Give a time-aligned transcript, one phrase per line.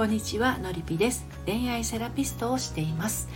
[0.00, 1.26] こんにちはのりぴです。
[1.44, 3.28] 恋愛セラピストをしています。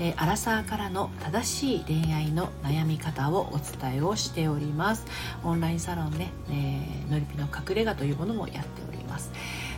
[0.00, 5.04] えー、アラサーからの正しい恋愛の悩み方をお伝えをしております。
[5.44, 9.30] オンラインサロンね、えー、のりぴの隠れ家というものもやっております。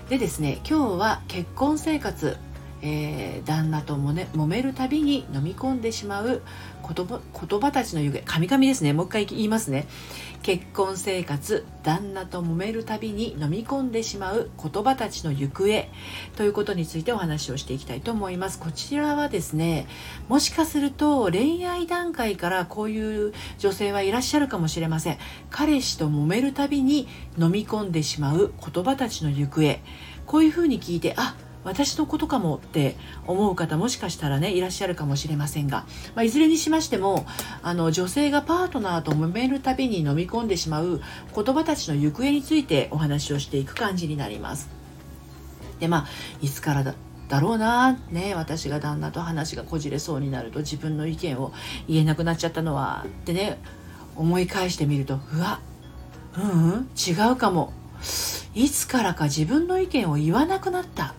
[0.08, 2.36] でですね今日は結婚生活
[2.82, 6.42] えー、旦那とも、ね、揉めるたびに飲み込んでしまう
[6.82, 8.92] 言葉言葉たちの行方神々ですね。
[8.92, 9.86] もう一回言いますね。
[10.42, 15.88] 結婚生活旦那と揉めるたびに飲み込んでしまう言葉たちの行方
[16.36, 18.58] ということについてお話をしていきたいと思います。
[18.60, 19.86] こちらはですね
[20.28, 25.18] もしかすると恋愛段階からこういう女性はいらっしゃるかもしれません。
[25.50, 27.08] 彼氏と揉めるたびに
[27.38, 29.80] 飲み込んでしまう言葉たちの行方。
[30.26, 37.26] こういうふうに聞いてあっ私のことかもって思う方もしかしたらねいらっしゃるかもしれませんが、まあ、いずれにしましても
[37.62, 41.00] あの女性がパートナーと揉めるたびに飲み込んでしまう
[41.34, 44.68] 言葉たちの行方についてお話をしていく感じになります。
[45.80, 46.06] でまあ
[46.40, 46.94] いつからだ
[47.28, 51.52] だろうなね私が旦那と話がこじれそうになると自分の意見を
[51.86, 53.58] 言えなくなっちゃったのはってね
[54.16, 55.60] 思い返してみるとうわ
[56.36, 57.72] うんうん違うかも
[58.54, 61.14] いつからか自分の意見を言わなくなった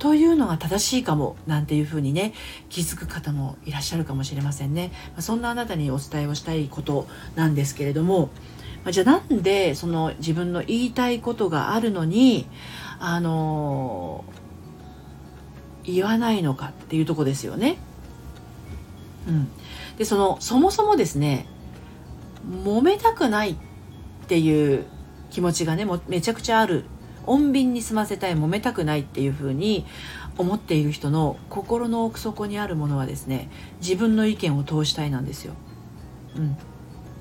[0.00, 2.32] というのが正しいかもなんていうふうにね
[2.70, 7.06] 気づく方もいらっしゃるかもしれませんねそんなあなたにお伝えをしたいこと
[7.36, 8.30] なんですけれども
[8.90, 12.46] じゃあなんでその自分の言いたいことがあるのに
[12.98, 14.24] あの
[15.84, 17.76] 言わないのかっていうとこですよね。
[19.28, 19.48] うん、
[19.98, 21.46] でそのそもそもですね
[22.48, 23.56] 揉めたくないっ
[24.28, 24.86] ていう
[25.30, 26.84] 気持ちがねもめちゃくちゃある
[27.26, 29.86] 穏便に済ませたい揉めたくないっていうふうに
[30.38, 35.54] 思っている人の心の奥底にあるものはですね自分の意見を通したいなんですよ。
[36.36, 36.56] うん、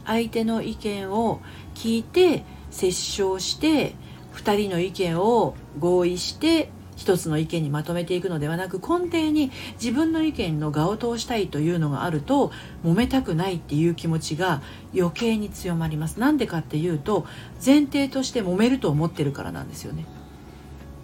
[0.06, 1.42] 相手の意見を
[1.76, 3.96] 聞いて折衝して
[4.36, 9.52] 2人の意見を合意して一つの意見にまとめていくのではなく根底に
[9.82, 12.52] 自分の意見の我を通したいというのがあると
[12.84, 14.62] 揉めたくないっていう気持ちが
[14.94, 16.20] 余計に強まります。
[16.20, 17.26] なんでかっていうと
[17.66, 20.06] 前提として揉めると思ってるからなんですよね。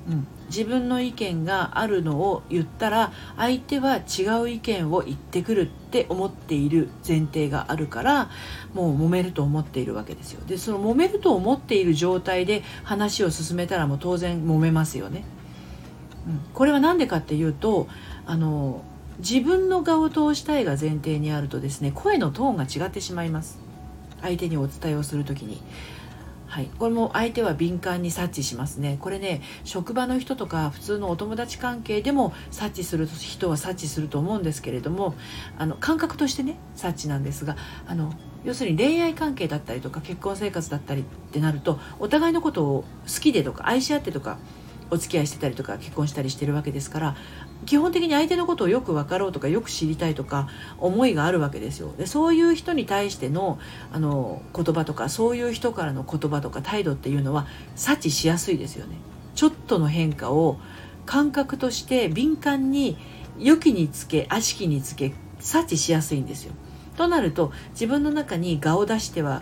[0.07, 8.29] うん、自分の意見があるのを言ったら相手は違う意見を言ってくるって思っている前提があるから
[8.73, 10.41] もう揉めると思っているわけですよ。
[10.45, 15.23] でその揉めると思っている状態で話を進めたらもう当然揉めますよね。
[16.53, 17.88] これは何でかっていうと
[18.25, 18.84] あの
[19.19, 23.59] 自分の顔を通したいが前提にあるとですね声のトーンが違ってしまいます。
[24.22, 25.62] 相手にお伝えをする時に。
[26.47, 28.97] はい、これも相手は敏感に察知しますね。
[29.02, 35.16] これね職場の人とか普通のお友達関係でも察知する人は察知すると思うんですけれども
[35.58, 38.14] あの感覚としてね察知なんですがあの
[38.46, 44.38] 要するに恋愛関係だったりとか結婚生活だったりってなるとお互いのことを好きでとか愛し合ってとか
[44.91, 47.16] お付き合いしてたりとか結婚したりしてるわけですから
[47.66, 50.47] 基本的に相手のことをよく分かろうとかよく知りたいとか
[50.78, 51.94] 思いがあるわけですよ。
[51.97, 53.59] でそういう人に対しての
[53.91, 58.97] あの言葉とかそういう人からの言葉とか態度っていうのは察知しやすいですよね。
[59.34, 60.57] ちょっとの変化を
[61.06, 62.97] 感覚として敏感に
[63.40, 66.53] 良きにつけ悪しきにつけ察知しやすいんですよ。
[66.96, 69.41] となると自分の中に我を出しては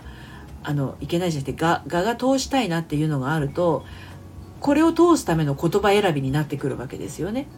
[0.62, 3.84] あのいけないじゃなくて我が通したいなっていうのがあると
[4.64, 7.48] これを通すための言葉選びになってくるわけですよね。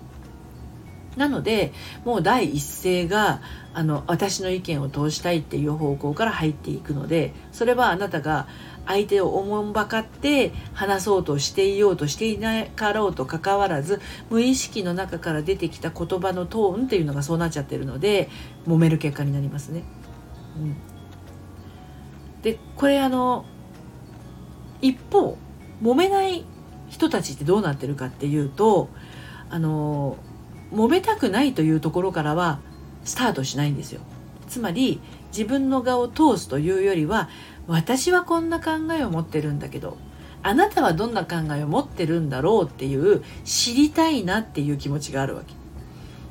[1.17, 1.73] なので
[2.05, 3.41] もう第一声が
[3.75, 8.49] あの私の意見を通したいっていう方向から入っていくのでそれはあなたが
[8.87, 18.29] 相手をおもんばかって話そうとしていようとしていなかろうとかかわらず無意識の中から出てきた言葉のトーンっていうのがそうなっちゃってるので
[18.67, 19.85] 揉める結果になりますね。
[20.57, 23.45] うん、でこれあの
[24.83, 25.39] 一方
[25.81, 26.45] 揉めない
[26.97, 28.89] 人たちってどうなってるかっていうと
[29.51, 30.17] あの
[30.73, 32.59] 揉めたくないというところからは
[33.05, 34.01] スタートしないんですよ。
[34.49, 37.29] つまり自分の顔を通すというよりは
[37.67, 39.99] 私はこんな考えを持ってるんだけど
[40.43, 45.55] あなたはどんな考えを持ってるんだろうっていう知りたいなっていう気持ちがあるわけ。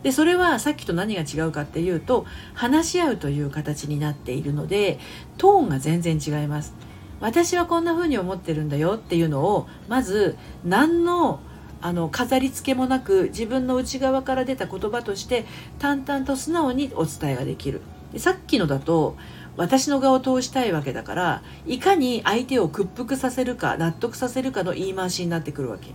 [0.02, 5.00] でそれはさっきと何が違うかっていうと話し合うという形になっているので
[5.38, 6.74] トーンが全然違います。
[7.20, 11.40] 私はこんな風に思ってるんだよっていうのをまず何の
[11.82, 15.46] あの飾り付けもなく自分の内側から出た言葉として
[15.78, 17.82] 淡々と素直にお伝えができる。
[18.12, 19.18] でさっきのだと
[19.56, 25.92] 私の側を通したいわけだからいかに相手を屈服させるか納得させるかの言い回しになってくるわけ。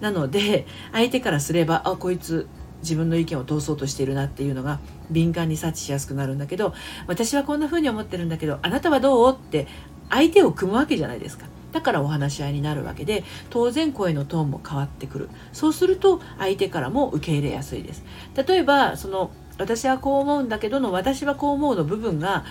[0.00, 2.46] なので相手からすればあこいつ
[2.82, 4.78] 自分の意見を通そうとしているなっていうのが
[5.10, 6.74] 敏感に察知しやすくなるんだけど
[7.06, 9.34] 私はこんな風に思ってるんだけどあなたはどう？
[9.34, 9.66] って
[10.10, 11.46] 相手を組むわけじゃないですか。
[11.72, 18.04] だからお話し合いになるわけで当然声のトーンも変わってくるそうすると相手からも受け入れやすいです
[18.36, 22.44] 例えばその私はこう思うんだけどの私はこう思うの部分が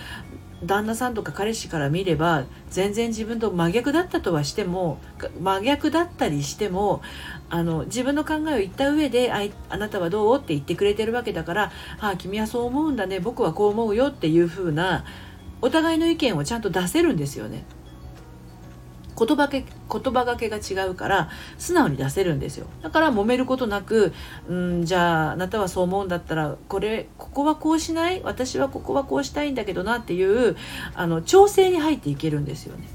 [0.62, 4.98] 旦那さんとか彼氏から見れば全然自分と真逆だったとはしても
[5.40, 7.02] 真逆だったりしても
[7.50, 15.04] あの自分の考えを言った上でああなたはどうって言ってくれてるわけだからああ君はそう思うんだね僕はこう思うよっていう風な
[15.60, 17.64] お互いの意見をちゃんと出せるんですよね。
[19.16, 22.66] 言葉け言葉がけが違うから素直に出せるんですよ。
[22.82, 24.12] だから揉めることなく
[24.48, 28.22] うんじゃああなたはそう思うんだったらこれここはこうしない？
[28.24, 30.56] 私はここはこうしたいんだけどなっていう
[30.96, 32.88] あの調整に入っていけるんですよね。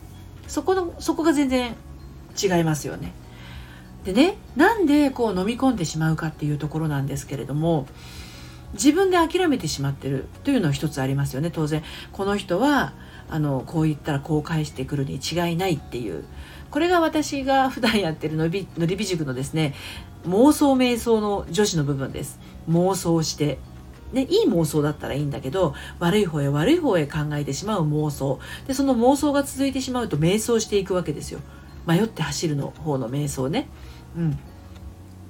[0.48, 1.76] そこのそこが全然
[2.38, 3.14] 違いますよね。
[4.04, 7.88] でねなんでこう飲み込んでしまうかっていうところなんですけれども
[8.74, 11.52] 自分で諦めてしまってるというのは一つありますよね。
[11.52, 12.94] 当然この人は
[13.30, 16.24] あのこう言ったらこう返してくるに違いないっていう。
[16.70, 19.74] これが私が普段やってるのりのりび塾のですね
[20.28, 22.40] 妄想瞑想の女子の部分です。
[22.70, 23.60] 妄想して。
[24.12, 28.40] ね、いい妄想だったらいいんだけど悪い方へ悪い方へ考えてしまう妄想。
[28.66, 31.42] でその妄想が続いてしまうと瞑想していくわけですよ。
[31.86, 33.68] 迷って走るの方の瞑想ね、
[34.18, 34.40] うん、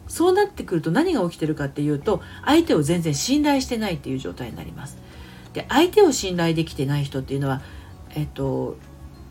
[0.10, 4.98] そうなってくると何が起きてるかっていうと相手を全然信頼してないっていう状態になります。
[5.54, 7.62] で相手を信頼できてない人っていうのは
[8.16, 8.76] えっと、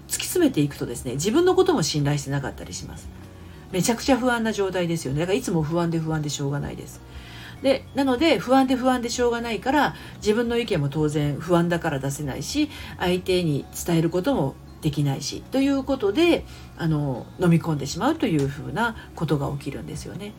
[0.06, 3.08] 突き詰めていくとですね自分のことも信頼してなかったりします。
[3.72, 5.20] めちゃくちゃ不安な状態ですよね。
[5.20, 7.00] だからいつも不安で不安でしょうがないです。
[7.62, 16.44] でなので不安で不安でしょうがないから自分の意見も当然不安だから出せないし相手に伝えることもできないしということで
[16.76, 20.32] あの飲み込んでしまうというふうなことが起きるんですよね。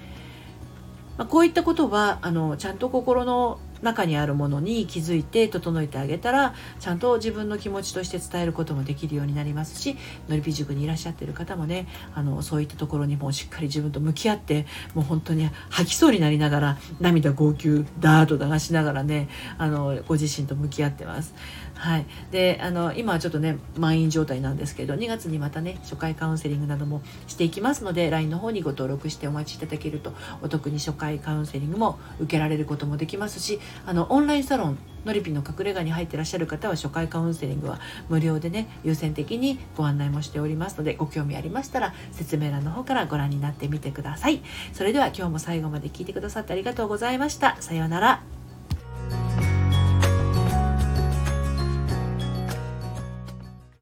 [1.19, 9.97] まあ、こういったことはあのちゃんと心の中にあるものに気づいて整えてあげたらちゃんと自分の気持ちとして伝えることもできるようになりますし
[10.27, 21.33] のりぴ塾にいらっしゃってる方もねあのそういったところにもしっかり自分と向き合ってもう本当に吐きそうになりながら涙号泣ダーッと流しながらねあのご自身と向き合ってます。
[21.79, 37.79] はい、であの今はちょっとね満員状態なんですけど2月にまたね初回カウンセリングなどもしていきますので LINE の方にご登録してお待ちいただけるとお得に初回カウンセリングも受けられることもできますしあのオンラインサロンのりぴの隠れ家に入ってらっしゃる方は初回カウンセリングは
[38.09, 44.41] 無料でね優先的にご案内もしておりますのでご興味ありましたら説明欄の方からご覧になってみてください。
[44.73, 47.55] それでは今日も最後まで聞いてくださってありがとうございました。
[47.61, 48.38] さようなら。